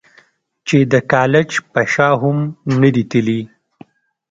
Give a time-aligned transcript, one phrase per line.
[0.67, 2.37] چې د کالج پۀ شا هم
[2.79, 3.39] نۀ دي تلي-